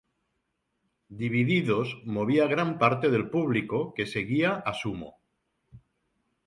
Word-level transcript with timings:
Divididos 1.21 1.87
movía 2.15 2.47
gran 2.47 2.79
parte 2.79 3.11
del 3.11 3.29
público 3.29 3.93
que 3.93 4.07
seguía 4.07 4.55
a 4.55 4.73
Sumo. 4.73 5.19